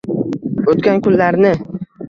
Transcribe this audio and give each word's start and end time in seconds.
«O’tgan 0.73 1.03
kunlar»ni 1.09 1.55